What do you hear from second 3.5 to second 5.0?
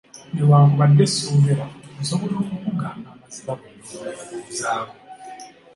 buli lw'oneebuuzaako.